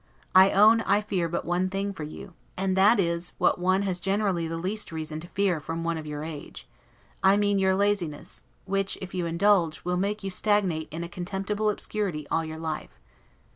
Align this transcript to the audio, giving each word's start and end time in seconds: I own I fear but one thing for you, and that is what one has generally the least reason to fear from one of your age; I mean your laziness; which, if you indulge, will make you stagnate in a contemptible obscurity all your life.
I 0.33 0.49
own 0.49 0.81
I 0.81 0.99
fear 1.01 1.29
but 1.29 1.45
one 1.45 1.69
thing 1.69 1.93
for 1.93 2.01
you, 2.01 2.33
and 2.57 2.75
that 2.75 2.99
is 2.99 3.33
what 3.37 3.59
one 3.59 3.83
has 3.83 3.99
generally 3.99 4.47
the 4.47 4.57
least 4.57 4.91
reason 4.91 5.19
to 5.19 5.27
fear 5.27 5.59
from 5.59 5.83
one 5.83 5.95
of 5.95 6.07
your 6.07 6.23
age; 6.23 6.67
I 7.23 7.37
mean 7.37 7.59
your 7.59 7.75
laziness; 7.75 8.45
which, 8.65 8.97
if 8.99 9.13
you 9.13 9.27
indulge, 9.27 9.85
will 9.85 9.97
make 9.97 10.23
you 10.23 10.31
stagnate 10.31 10.87
in 10.91 11.03
a 11.03 11.07
contemptible 11.07 11.69
obscurity 11.69 12.27
all 12.29 12.43
your 12.43 12.57
life. 12.57 12.99